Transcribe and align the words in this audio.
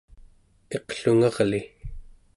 iqlungarli 0.77 1.63